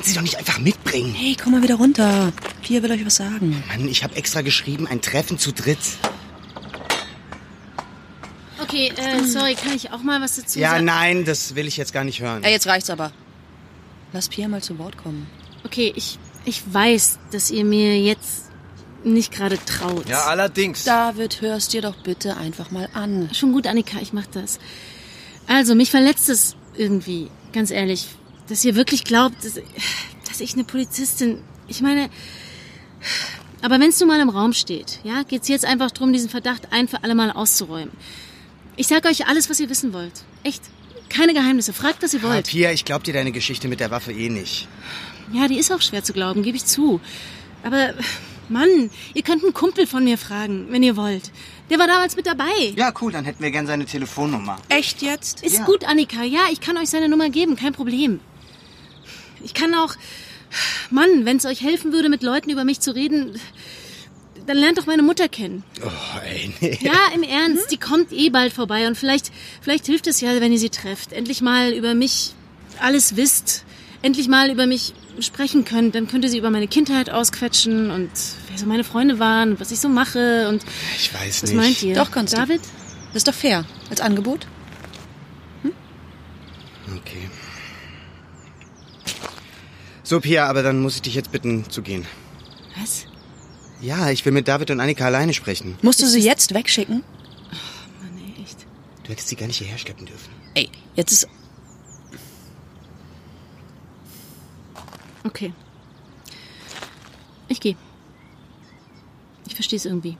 Sie 0.08 0.14
doch 0.14 0.22
nicht 0.22 0.36
einfach 0.38 0.58
mitbringen. 0.58 1.14
Hey, 1.14 1.36
komm 1.40 1.52
mal 1.52 1.62
wieder 1.62 1.76
runter. 1.76 2.32
Pia 2.62 2.82
will 2.82 2.90
euch 2.90 3.04
was 3.04 3.16
sagen. 3.16 3.62
Mann, 3.68 3.88
ich 3.88 4.02
habe 4.04 4.16
extra 4.16 4.40
geschrieben, 4.42 4.86
ein 4.86 5.00
Treffen 5.02 5.38
zu 5.38 5.52
dritt. 5.52 5.78
Okay, 8.60 8.92
äh, 8.96 9.24
sorry, 9.24 9.54
kann 9.54 9.74
ich 9.74 9.92
auch 9.92 10.02
mal 10.02 10.20
was 10.20 10.36
dazu 10.36 10.58
Ja, 10.58 10.72
sagen? 10.72 10.84
nein, 10.84 11.24
das 11.24 11.54
will 11.54 11.66
ich 11.66 11.76
jetzt 11.76 11.92
gar 11.92 12.04
nicht 12.04 12.20
hören. 12.20 12.42
Ey, 12.42 12.52
jetzt 12.52 12.66
reicht's 12.66 12.90
aber. 12.90 13.12
Lass 14.12 14.28
Pia 14.28 14.48
mal 14.48 14.62
zu 14.62 14.78
Wort 14.78 14.96
kommen. 14.96 15.26
Okay, 15.64 15.92
ich, 15.94 16.18
ich 16.44 16.62
weiß, 16.72 17.18
dass 17.30 17.50
ihr 17.50 17.64
mir 17.64 17.98
jetzt 18.00 18.46
nicht 19.04 19.32
gerade 19.32 19.58
traut. 19.64 20.08
ja, 20.08 20.24
allerdings. 20.24 20.84
David, 20.84 21.40
hörst 21.40 21.72
dir 21.72 21.82
doch 21.82 21.96
bitte 22.02 22.36
einfach 22.36 22.70
mal 22.70 22.88
an. 22.94 23.30
Schon 23.32 23.52
gut, 23.52 23.66
Annika, 23.66 23.98
ich 24.00 24.12
mach 24.12 24.26
das. 24.26 24.58
Also, 25.46 25.74
mich 25.74 25.90
verletzt 25.90 26.28
es 26.28 26.56
irgendwie, 26.76 27.30
ganz 27.52 27.70
ehrlich, 27.70 28.08
dass 28.48 28.64
ihr 28.64 28.74
wirklich 28.74 29.04
glaubt, 29.04 29.44
dass, 29.44 29.54
dass 30.28 30.40
ich 30.40 30.54
eine 30.54 30.64
Polizistin. 30.64 31.38
Ich 31.66 31.80
meine, 31.80 32.08
aber 33.62 33.74
wenn 33.80 33.90
es 33.90 33.98
nun 34.00 34.08
mal 34.08 34.20
im 34.20 34.28
Raum 34.28 34.52
steht, 34.52 35.00
ja, 35.04 35.22
geht's 35.22 35.48
jetzt 35.48 35.64
einfach 35.64 35.90
drum, 35.90 36.12
diesen 36.12 36.30
Verdacht 36.30 36.72
ein 36.72 36.88
für 36.88 37.02
alle 37.02 37.14
Mal 37.14 37.30
auszuräumen. 37.30 37.90
Ich 38.76 38.86
sag 38.86 39.04
euch 39.06 39.26
alles, 39.26 39.50
was 39.50 39.58
ihr 39.60 39.68
wissen 39.68 39.92
wollt. 39.92 40.12
Echt. 40.44 40.62
Keine 41.08 41.32
Geheimnisse. 41.34 41.72
Fragt, 41.72 42.02
was 42.02 42.14
ihr 42.14 42.20
Ah, 42.22 42.28
wollt. 42.28 42.46
Pia, 42.48 42.70
ich 42.70 42.84
glaub 42.84 43.02
dir 43.02 43.14
deine 43.14 43.32
Geschichte 43.32 43.66
mit 43.66 43.80
der 43.80 43.90
Waffe 43.90 44.12
eh 44.12 44.28
nicht. 44.28 44.68
Ja, 45.32 45.48
die 45.48 45.58
ist 45.58 45.72
auch 45.72 45.80
schwer 45.80 46.04
zu 46.04 46.12
glauben, 46.12 46.42
gebe 46.42 46.56
ich 46.56 46.64
zu. 46.64 47.00
Aber, 47.64 47.94
Mann, 48.48 48.90
ihr 49.14 49.22
könnt 49.22 49.42
einen 49.42 49.52
Kumpel 49.54 49.86
von 49.86 50.04
mir 50.04 50.16
fragen, 50.18 50.66
wenn 50.70 50.82
ihr 50.82 50.96
wollt. 50.96 51.32
Der 51.70 51.78
war 51.78 51.86
damals 51.86 52.14
mit 52.16 52.26
dabei. 52.26 52.72
Ja, 52.76 52.92
cool, 53.00 53.10
dann 53.12 53.24
hätten 53.24 53.42
wir 53.42 53.50
gern 53.50 53.66
seine 53.66 53.84
Telefonnummer. 53.84 54.58
Echt 54.68 55.02
jetzt? 55.02 55.42
Ist 55.42 55.58
Ja. 55.58 55.64
gut, 55.64 55.84
Annika. 55.84 56.22
Ja, 56.22 56.42
ich 56.52 56.60
kann 56.60 56.76
euch 56.78 56.88
seine 56.88 57.08
Nummer 57.08 57.28
geben, 57.30 57.56
kein 57.56 57.72
Problem. 57.72 58.20
Ich 59.44 59.54
kann 59.54 59.74
auch. 59.74 59.94
Mann, 60.90 61.24
wenn 61.26 61.36
es 61.36 61.44
euch 61.44 61.60
helfen 61.60 61.92
würde, 61.92 62.08
mit 62.08 62.22
Leuten 62.22 62.48
über 62.50 62.64
mich 62.64 62.80
zu 62.80 62.94
reden, 62.94 63.38
dann 64.46 64.56
lernt 64.56 64.78
doch 64.78 64.86
meine 64.86 65.02
Mutter 65.02 65.28
kennen. 65.28 65.62
Oh, 65.84 65.90
ey, 66.26 66.54
nee. 66.60 66.78
Ja, 66.80 66.94
im 67.14 67.22
Ernst, 67.22 67.70
die 67.70 67.76
kommt 67.76 68.12
eh 68.12 68.30
bald 68.30 68.52
vorbei 68.54 68.86
und 68.86 68.96
vielleicht, 68.96 69.30
vielleicht 69.60 69.84
hilft 69.86 70.06
es 70.06 70.20
ja, 70.22 70.40
wenn 70.40 70.52
ihr 70.52 70.58
sie 70.58 70.70
trefft. 70.70 71.12
Endlich 71.12 71.42
mal 71.42 71.72
über 71.72 71.94
mich 71.94 72.32
alles 72.80 73.16
wisst. 73.16 73.64
Endlich 74.00 74.28
mal 74.28 74.50
über 74.50 74.66
mich 74.66 74.94
sprechen 75.20 75.64
könnt. 75.66 75.94
Dann 75.94 76.06
könnt 76.08 76.24
ihr 76.24 76.30
sie 76.30 76.38
über 76.38 76.50
meine 76.50 76.68
Kindheit 76.68 77.10
ausquetschen 77.10 77.90
und 77.90 78.10
wer 78.48 78.56
so 78.58 78.64
meine 78.64 78.84
Freunde 78.84 79.18
waren 79.18 79.50
und 79.52 79.60
was 79.60 79.70
ich 79.70 79.80
so 79.80 79.88
mache 79.90 80.48
und 80.48 80.64
Ich 80.96 81.12
weiß 81.12 81.42
was 81.42 81.50
nicht. 81.50 81.60
meint 81.60 81.82
ihr? 81.82 81.94
Doch, 81.94 82.10
kannst. 82.10 82.34
David? 82.34 82.60
Das 83.08 83.16
ist 83.16 83.28
doch 83.28 83.34
fair. 83.34 83.66
Als 83.90 84.00
Angebot? 84.00 84.46
Okay. 86.96 87.28
So, 90.08 90.20
Pia, 90.20 90.46
aber 90.46 90.62
dann 90.62 90.80
muss 90.80 90.94
ich 90.94 91.02
dich 91.02 91.14
jetzt 91.14 91.32
bitten, 91.32 91.68
zu 91.68 91.82
gehen. 91.82 92.06
Was? 92.80 93.04
Ja, 93.82 94.08
ich 94.08 94.24
will 94.24 94.32
mit 94.32 94.48
David 94.48 94.70
und 94.70 94.80
Annika 94.80 95.04
alleine 95.04 95.34
sprechen. 95.34 95.76
Musst 95.82 96.00
du 96.00 96.06
sie 96.06 96.20
jetzt 96.20 96.54
wegschicken? 96.54 97.04
Mann, 98.00 98.16
ey, 98.16 98.42
echt. 98.42 98.66
Du 99.02 99.10
hättest 99.10 99.28
sie 99.28 99.36
gar 99.36 99.48
nicht 99.48 99.58
hierher 99.58 99.76
schleppen 99.76 100.06
dürfen. 100.06 100.32
Ey, 100.54 100.70
jetzt 100.94 101.12
ist. 101.12 101.28
Okay. 105.24 105.52
Ich 107.48 107.60
gehe. 107.60 107.76
Ich 109.46 109.54
verstehe 109.54 109.76
es 109.76 109.84
irgendwie. 109.84 110.16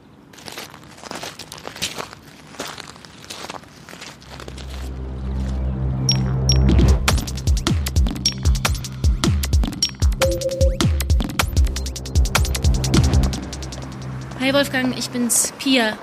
Hi 14.49 14.55
Wolfgang, 14.55 14.97
ich 14.99 15.11
bin's, 15.11 15.53
Pia. 15.59 15.99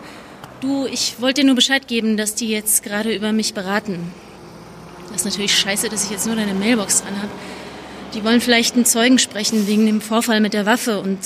Du, 0.61 0.85
ich 0.85 1.19
wollte 1.19 1.41
dir 1.41 1.47
nur 1.47 1.55
Bescheid 1.55 1.87
geben, 1.87 2.15
dass 2.15 2.35
die 2.35 2.47
jetzt 2.47 2.83
gerade 2.83 3.11
über 3.11 3.31
mich 3.31 3.55
beraten. 3.55 4.13
Das 5.07 5.21
ist 5.21 5.25
natürlich 5.25 5.57
scheiße, 5.57 5.89
dass 5.89 6.03
ich 6.03 6.11
jetzt 6.11 6.27
nur 6.27 6.35
deine 6.35 6.53
Mailbox 6.53 7.01
dran 7.01 7.17
habe. 7.17 7.31
Die 8.13 8.23
wollen 8.23 8.41
vielleicht 8.41 8.75
einen 8.75 8.85
Zeugen 8.85 9.17
sprechen 9.17 9.65
wegen 9.65 9.87
dem 9.87 9.99
Vorfall 9.99 10.41
mit 10.41 10.53
der 10.53 10.67
Waffe 10.67 10.99
und 10.99 11.17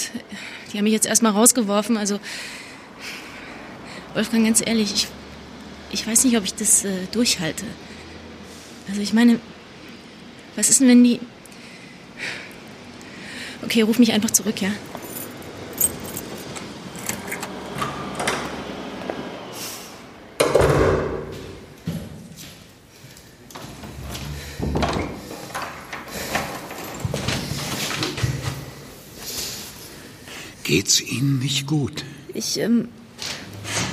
die 0.71 0.77
haben 0.77 0.85
mich 0.85 0.93
jetzt 0.93 1.07
erstmal 1.07 1.33
rausgeworfen. 1.33 1.97
Also, 1.97 2.21
Wolfgang, 4.13 4.45
ganz 4.45 4.65
ehrlich, 4.65 4.93
ich, 4.93 5.07
ich 5.91 6.07
weiß 6.07 6.23
nicht, 6.23 6.38
ob 6.38 6.45
ich 6.45 6.53
das 6.53 6.85
äh, 6.85 7.07
durchhalte. 7.11 7.65
Also, 8.88 9.01
ich 9.01 9.11
meine, 9.11 9.41
was 10.55 10.69
ist 10.69 10.79
denn, 10.79 10.88
wenn 10.88 11.03
die. 11.03 11.19
Okay, 13.61 13.81
ruf 13.81 13.99
mich 13.99 14.13
einfach 14.13 14.31
zurück, 14.31 14.61
ja? 14.61 14.69
Geht's 30.69 31.01
Ihnen 31.01 31.39
nicht 31.39 31.65
gut? 31.65 32.05
Ich, 32.31 32.59
ähm, 32.59 32.89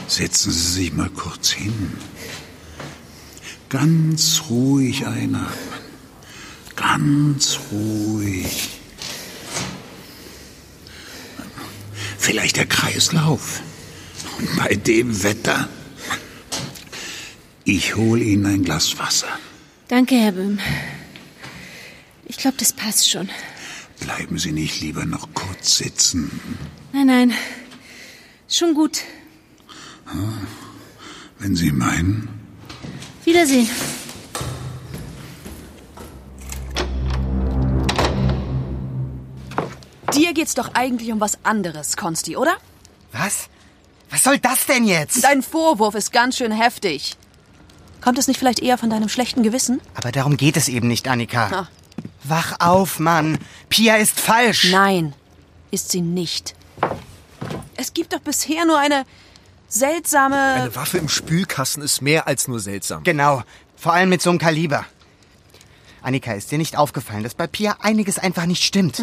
Setzen 0.09 0.53
Sie 0.53 0.73
sich 0.73 0.93
mal 0.93 1.09
kurz 1.09 1.51
hin. 1.51 1.95
Ganz 3.71 4.43
ruhig 4.51 5.07
einatmen. 5.07 5.57
Ganz 6.77 7.59
ruhig. 7.73 8.69
Vielleicht 12.19 12.59
der 12.59 12.67
Kreislauf. 12.67 13.63
Und 14.39 14.57
bei 14.59 14.75
dem 14.75 15.23
Wetter. 15.23 15.71
Ich 17.65 17.97
hole 17.97 18.23
Ihnen 18.23 18.45
ein 18.45 18.65
Glas 18.65 18.99
Wasser. 18.99 19.29
danke, 19.89 20.17
Herr 20.17 20.33
Böhm. 20.33 20.59
Ich 22.27 22.37
glaube, 22.37 22.59
das 22.59 22.75
passt 22.75 23.11
schon. 23.11 23.31
Bleiben 24.01 24.39
Sie 24.39 24.53
nicht 24.53 24.81
lieber 24.81 25.05
noch 25.05 25.29
kurz 25.35 25.79
sitzen. 25.79 26.41
Nein, 26.93 27.07
nein. 27.07 27.35
Schon 28.49 28.75
gut. 28.75 29.03
Wenn 31.39 31.57
Sie 31.57 31.73
meinen. 31.73 32.29
Wiedersehen. 33.25 33.69
Dir 40.15 40.33
geht's 40.33 40.55
doch 40.55 40.71
eigentlich 40.75 41.11
um 41.13 41.21
was 41.21 41.39
anderes, 41.45 41.97
Konsti, 41.97 42.37
oder? 42.37 42.57
Was? 43.13 43.49
Was 44.11 44.23
soll 44.23 44.39
das 44.39 44.67
denn 44.67 44.85
jetzt? 44.85 45.25
Dein 45.25 45.43
Vorwurf 45.43 45.95
ist 45.95 46.13
ganz 46.13 46.37
schön 46.37 46.53
heftig. 46.53 47.17
Kommt 48.01 48.19
es 48.19 48.29
nicht 48.29 48.39
vielleicht 48.39 48.61
eher 48.61 48.79
von 48.79 48.89
deinem 48.89 49.09
schlechten 49.09 49.43
Gewissen? 49.43 49.81
Aber 49.95 50.13
darum 50.13 50.37
geht 50.37 50.57
es 50.57 50.69
eben 50.69 50.87
nicht, 50.87 51.09
Annika. 51.09 51.49
Ah. 51.53 51.69
Wach 52.25 52.57
auf, 52.61 52.99
Mann. 52.99 53.39
Pia 53.69 53.97
ist 53.97 54.19
falsch. 54.19 54.71
Nein, 54.71 55.13
ist 55.71 55.91
sie 55.91 56.01
nicht. 56.01 56.55
Es 57.77 57.93
gibt 57.93 58.13
doch 58.13 58.21
bisher 58.21 58.65
nur 58.65 58.79
eine 58.79 59.05
seltsame. 59.69 60.37
Eine 60.37 60.75
Waffe 60.75 60.99
im 60.99 61.09
Spülkasten 61.09 61.83
ist 61.83 62.03
mehr 62.03 62.27
als 62.27 62.49
nur 62.49 62.61
seltsam. 62.61 63.05
Genau. 63.05 63.43
Vor 63.77 63.93
allem 63.93 64.09
mit 64.09 64.23
so 64.23 64.31
einem 64.31 64.39
Kaliber. 64.39 64.85
Annika, 66.03 66.33
ist 66.33 66.51
dir 66.53 66.59
nicht 66.59 66.77
aufgefallen, 66.77 67.23
dass 67.25 67.35
bei 67.35 67.47
Pia 67.47 67.77
einiges 67.81 68.19
einfach 68.19 68.47
nicht 68.47 68.63
stimmt? 68.63 69.03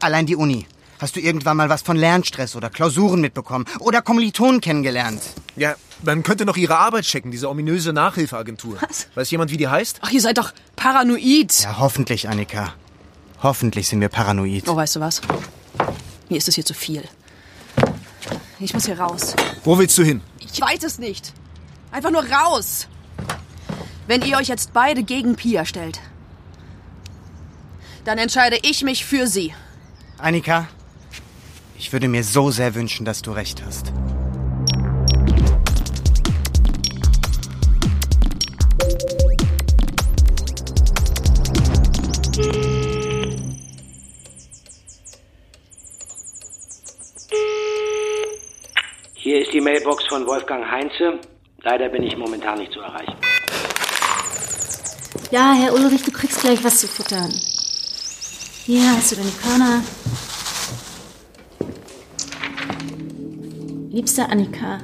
Allein 0.00 0.26
die 0.26 0.36
Uni. 0.36 0.66
Hast 1.02 1.16
du 1.16 1.20
irgendwann 1.20 1.56
mal 1.56 1.68
was 1.68 1.82
von 1.82 1.96
Lernstress 1.96 2.54
oder 2.54 2.70
Klausuren 2.70 3.20
mitbekommen? 3.20 3.64
Oder 3.80 4.02
Kommilitonen 4.02 4.60
kennengelernt? 4.60 5.20
Ja, 5.56 5.74
man 6.02 6.22
könnte 6.22 6.44
noch 6.44 6.56
ihre 6.56 6.78
Arbeit 6.78 7.06
checken, 7.06 7.32
diese 7.32 7.50
ominöse 7.50 7.92
Nachhilfeagentur. 7.92 8.76
Was? 8.80 9.08
Weiß 9.16 9.28
jemand, 9.32 9.50
wie 9.50 9.56
die 9.56 9.66
heißt? 9.66 9.98
Ach, 10.02 10.12
ihr 10.12 10.20
seid 10.20 10.38
doch 10.38 10.52
paranoid. 10.76 11.64
Ja, 11.64 11.80
hoffentlich, 11.80 12.28
Annika. 12.28 12.72
Hoffentlich 13.42 13.88
sind 13.88 14.00
wir 14.00 14.10
paranoid. 14.10 14.68
Oh, 14.68 14.76
weißt 14.76 14.94
du 14.94 15.00
was? 15.00 15.20
Mir 16.28 16.36
ist 16.36 16.46
es 16.46 16.54
hier 16.54 16.64
zu 16.64 16.72
viel. 16.72 17.02
Ich 18.60 18.72
muss 18.72 18.86
hier 18.86 19.00
raus. 19.00 19.34
Wo 19.64 19.76
willst 19.80 19.98
du 19.98 20.04
hin? 20.04 20.20
Ich 20.38 20.60
weiß 20.60 20.84
es 20.84 21.00
nicht. 21.00 21.32
Einfach 21.90 22.12
nur 22.12 22.24
raus. 22.30 22.86
Wenn 24.06 24.22
ihr 24.22 24.36
euch 24.36 24.46
jetzt 24.46 24.72
beide 24.72 25.02
gegen 25.02 25.34
Pia 25.34 25.64
stellt, 25.64 25.98
dann 28.04 28.18
entscheide 28.18 28.56
ich 28.62 28.84
mich 28.84 29.04
für 29.04 29.26
sie. 29.26 29.52
Annika, 30.18 30.68
ich 31.78 31.92
würde 31.92 32.08
mir 32.08 32.24
so 32.24 32.50
sehr 32.50 32.74
wünschen, 32.74 33.04
dass 33.04 33.22
du 33.22 33.32
recht 33.32 33.62
hast. 33.64 33.92
Hier 49.14 49.40
ist 49.40 49.52
die 49.52 49.60
Mailbox 49.60 50.04
von 50.08 50.26
Wolfgang 50.26 50.68
Heinze. 50.68 51.20
Leider 51.62 51.88
bin 51.88 52.02
ich 52.02 52.16
momentan 52.16 52.58
nicht 52.58 52.72
zu 52.72 52.80
erreichen. 52.80 53.16
Ja, 55.30 55.54
Herr 55.54 55.72
Ulrich, 55.72 56.02
du 56.02 56.10
kriegst 56.10 56.40
gleich 56.40 56.62
was 56.64 56.78
zu 56.78 56.88
futtern. 56.88 57.32
Hier 58.66 58.82
hast 58.96 59.12
du 59.12 59.16
deine 59.16 59.30
Körner. 59.30 59.82
Liebste 63.92 64.30
Annika, 64.30 64.78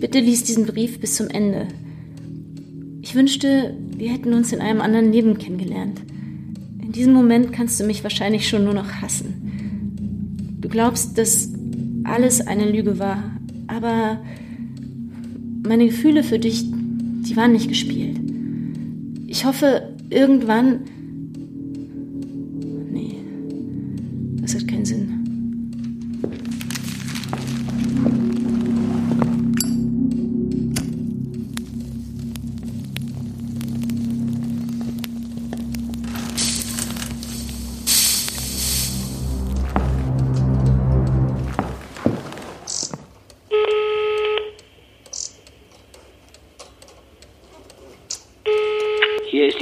bitte 0.00 0.18
lies 0.18 0.42
diesen 0.42 0.66
Brief 0.66 0.98
bis 0.98 1.14
zum 1.14 1.28
Ende. 1.28 1.68
Ich 3.02 3.14
wünschte, 3.14 3.76
wir 3.96 4.10
hätten 4.10 4.32
uns 4.32 4.52
in 4.52 4.60
einem 4.60 4.80
anderen 4.80 5.12
Leben 5.12 5.38
kennengelernt. 5.38 6.00
In 6.82 6.90
diesem 6.90 7.12
Moment 7.12 7.52
kannst 7.52 7.78
du 7.78 7.84
mich 7.84 8.02
wahrscheinlich 8.02 8.48
schon 8.48 8.64
nur 8.64 8.74
noch 8.74 8.94
hassen. 8.94 10.56
Du 10.60 10.68
glaubst, 10.68 11.18
dass 11.18 11.50
alles 12.02 12.44
eine 12.44 12.68
Lüge 12.68 12.98
war, 12.98 13.22
aber 13.68 14.24
meine 15.64 15.86
Gefühle 15.86 16.24
für 16.24 16.40
dich, 16.40 16.64
die 16.68 17.36
waren 17.36 17.52
nicht 17.52 17.68
gespielt. 17.68 18.18
Ich 19.28 19.44
hoffe, 19.44 19.94
irgendwann. 20.10 20.80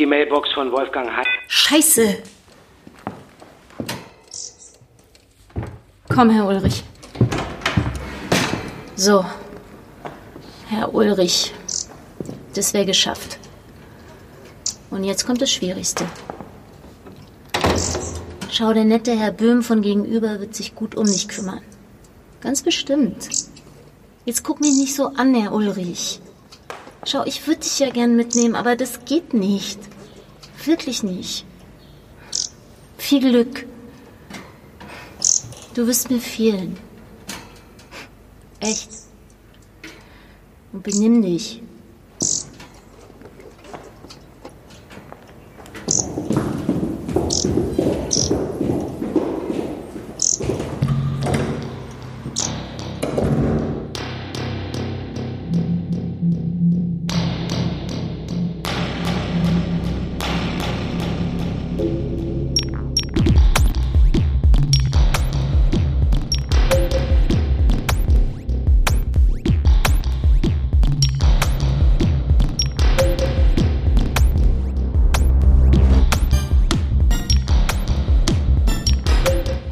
Die 0.06 0.10
Mailbox 0.10 0.52
von 0.52 0.70
Wolfgang 0.70 1.10
Heinze. 1.10 1.30
Scheiße! 1.48 2.18
Komm, 6.08 6.30
Herr 6.30 6.46
Ulrich. 6.46 6.84
So. 8.94 9.24
Herr 10.68 10.94
Ulrich. 10.94 11.52
Das 12.54 12.72
wäre 12.72 12.86
geschafft. 12.86 13.38
Und 14.90 15.02
jetzt 15.02 15.26
kommt 15.26 15.42
das 15.42 15.50
Schwierigste. 15.50 16.04
Schau, 18.50 18.72
der 18.72 18.84
nette 18.84 19.18
Herr 19.18 19.32
Böhm 19.32 19.62
von 19.62 19.82
gegenüber 19.82 20.40
wird 20.40 20.54
sich 20.54 20.76
gut 20.76 20.94
um 20.94 21.06
dich 21.06 21.28
kümmern. 21.28 21.62
Ganz 22.40 22.62
bestimmt. 22.62 23.28
Jetzt 24.24 24.44
guck 24.44 24.60
mich 24.60 24.76
nicht 24.76 24.94
so 24.94 25.06
an, 25.16 25.34
Herr 25.34 25.52
Ulrich. 25.52 26.20
Schau, 27.04 27.24
ich 27.24 27.46
würde 27.46 27.60
dich 27.60 27.80
ja 27.80 27.90
gern 27.90 28.16
mitnehmen, 28.16 28.54
aber 28.54 28.76
das 28.76 29.04
geht 29.04 29.34
nicht. 29.34 29.78
Wirklich 30.64 31.02
nicht. 31.02 31.44
Viel 32.98 33.20
Glück. 33.20 33.66
Du 35.74 35.86
wirst 35.86 36.10
mir 36.10 36.20
fehlen. 36.20 36.76
Echt. 38.60 38.90
Und 40.72 40.82
benimm 40.82 41.22
dich. 41.22 41.62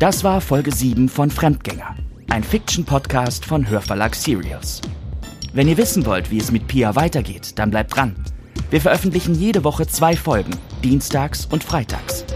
Das 0.05 0.23
war 0.23 0.43
Folge 0.43 0.71
7 0.71 1.09
von 1.09 1.31
Fremdgänger, 1.31 1.97
ein 2.29 2.45
Fiction-Podcast 2.45 3.47
von 3.47 3.67
Hörverlag 3.67 4.15
Serials. 4.15 4.83
Wenn 5.55 5.67
ihr 5.67 5.79
wissen 5.79 6.05
wollt, 6.05 6.31
wie 6.31 6.37
es 6.37 6.53
mit 6.53 6.67
Pia 6.67 6.95
weitergeht, 6.95 7.59
dann 7.59 7.71
bleibt 7.71 7.97
dran. 7.97 8.15
Wir 8.69 8.83
veröffentlichen 8.83 9.35
jede 9.35 9.65
Woche 9.65 9.87
zwei 9.87 10.15
Folgen, 10.15 10.51
dienstags 10.83 11.47
und 11.47 11.65
freitags. 11.65 12.27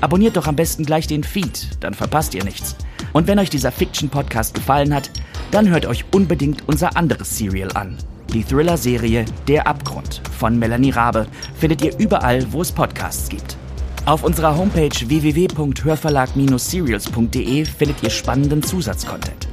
Abonniert 0.00 0.36
doch 0.36 0.48
am 0.48 0.56
besten 0.56 0.84
gleich 0.84 1.06
den 1.06 1.22
Feed, 1.22 1.68
dann 1.78 1.94
verpasst 1.94 2.34
ihr 2.34 2.42
nichts. 2.42 2.74
Und 3.12 3.28
wenn 3.28 3.38
euch 3.38 3.50
dieser 3.50 3.70
Fiction-Podcast 3.70 4.52
gefallen 4.52 4.92
hat, 4.92 5.08
dann 5.52 5.68
hört 5.68 5.86
euch 5.86 6.04
unbedingt 6.12 6.66
unser 6.66 6.96
anderes 6.96 7.38
Serial 7.38 7.70
an. 7.76 7.98
Die 8.34 8.42
Thriller-Serie 8.42 9.26
Der 9.46 9.68
Abgrund 9.68 10.22
von 10.36 10.58
Melanie 10.58 10.90
Rabe 10.90 11.28
findet 11.54 11.82
ihr 11.82 11.96
überall, 12.00 12.52
wo 12.52 12.62
es 12.62 12.72
Podcasts 12.72 13.28
gibt. 13.28 13.56
Auf 14.04 14.24
unserer 14.24 14.56
Homepage 14.56 14.90
www.hörverlag-serials.de 14.90 17.64
findet 17.64 18.02
ihr 18.02 18.10
spannenden 18.10 18.60
Zusatzcontent. 18.60 19.46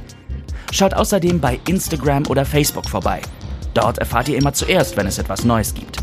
Schaut 0.72 0.92
außerdem 0.92 1.38
bei 1.38 1.60
Instagram 1.68 2.26
oder 2.26 2.44
Facebook 2.44 2.88
vorbei. 2.88 3.20
Dort 3.74 3.98
erfahrt 3.98 4.28
ihr 4.28 4.36
immer 4.36 4.52
zuerst, 4.52 4.96
wenn 4.96 5.06
es 5.06 5.18
etwas 5.18 5.44
Neues 5.44 5.72
gibt. 5.72 5.98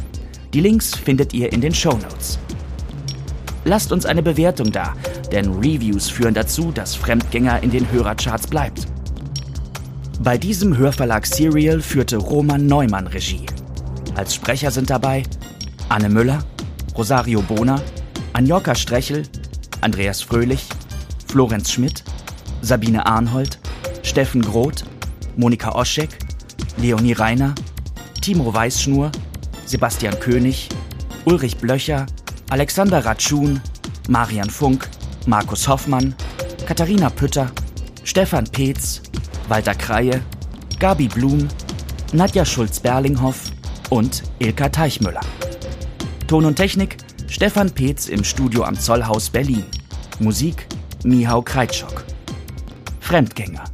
Die 0.53 0.61
Links 0.61 0.95
findet 0.95 1.33
ihr 1.33 1.51
in 1.51 1.59
den 1.59 1.73
Show 1.73 1.91
Notes. 1.91 2.39
Lasst 3.65 3.91
uns 3.91 4.05
eine 4.05 4.23
Bewertung 4.23 4.71
da, 4.71 4.93
denn 5.29 5.55
Reviews 5.55 6.09
führen 6.09 6.33
dazu, 6.33 6.71
dass 6.71 6.95
Fremdgänger 6.95 7.61
in 7.63 7.71
den 7.71 7.91
Hörercharts 7.91 8.47
bleibt. 8.47 8.87
Bei 10.21 10.37
diesem 10.37 10.77
Hörverlag 10.77 11.25
Serial 11.25 11.81
führte 11.81 12.15
Roman 12.15 12.65
Neumann 12.65 13.07
Regie. 13.07 13.45
Als 14.15 14.35
Sprecher 14.35 14.71
sind 14.71 14.89
dabei 14.89 15.23
Anne 15.89 16.07
Müller, 16.07 16.39
Rosario 16.95 17.41
Bona, 17.41 17.81
Anjoka 18.37 18.75
Strechel, 18.75 19.23
Andreas 19.81 20.21
Fröhlich, 20.21 20.69
Florenz 21.27 21.71
Schmidt, 21.71 22.03
Sabine 22.61 23.03
Arnhold, 23.03 23.57
Steffen 24.03 24.43
Groth, 24.43 24.85
Monika 25.37 25.71
Oschek, 25.71 26.19
Leonie 26.77 27.13
Reiner, 27.13 27.55
Timo 28.21 28.53
Weißschnur, 28.53 29.11
Sebastian 29.65 30.19
König, 30.19 30.69
Ulrich 31.25 31.57
Blöcher, 31.57 32.05
Alexander 32.51 33.03
Ratschun, 33.03 33.59
Marian 34.07 34.51
Funk, 34.51 34.87
Markus 35.25 35.67
Hoffmann, 35.67 36.13
Katharina 36.67 37.09
Pütter, 37.09 37.49
Stefan 38.03 38.45
Peetz, 38.45 39.01
Walter 39.47 39.73
Kreie, 39.73 40.21
Gabi 40.77 41.07
Blum, 41.07 41.47
Nadja 42.13 42.45
Schulz-Berlinghoff 42.45 43.51
und 43.89 44.21
Ilka 44.37 44.69
Teichmüller. 44.69 45.21
Ton 46.27 46.45
und 46.45 46.55
Technik 46.55 46.97
Stefan 47.29 47.69
Peetz 47.69 48.07
im 48.07 48.23
Studio 48.23 48.63
am 48.63 48.79
Zollhaus 48.79 49.29
Berlin. 49.29 49.65
Musik 50.19 50.65
Mihau 51.03 51.41
Kreitschok. 51.41 52.05
Fremdgänger. 53.01 53.65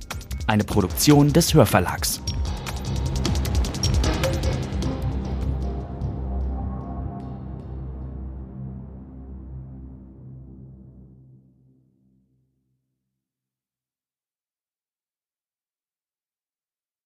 Eine 0.47 0.63
Produktion 0.63 1.31
des 1.31 1.53
Hörverlags. 1.53 2.19